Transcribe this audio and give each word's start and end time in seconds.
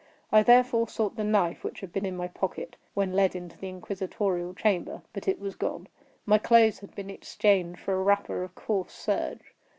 I 0.31 0.41
therefore 0.41 0.87
sought 0.87 1.15
the 1.15 1.23
knife 1.23 1.63
which 1.63 1.81
had 1.81 1.93
been 1.93 2.07
in 2.07 2.17
my 2.17 2.27
pocket, 2.27 2.75
when 2.95 3.13
led 3.13 3.35
into 3.35 3.55
the 3.55 3.69
inquisitorial 3.69 4.55
chamber; 4.55 5.03
but 5.13 5.27
it 5.27 5.39
was 5.39 5.53
gone; 5.55 5.85
my 6.25 6.39
clothes 6.39 6.79
had 6.79 6.95
been 6.95 7.11
exchanged 7.11 7.79
for 7.79 7.93
a 7.93 8.01
wrapper 8.01 8.41
of 8.43 8.55
coarse 8.55 8.93
serge. 8.93 9.53